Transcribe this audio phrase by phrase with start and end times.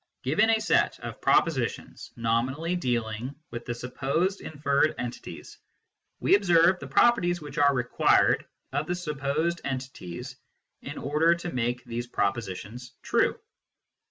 [0.23, 5.59] Given a set of propositions nominally dealing with the supposed inferred entities,
[6.19, 10.37] we observe the properties which are required of the supposed entities
[10.81, 13.39] in order to make these propositions true.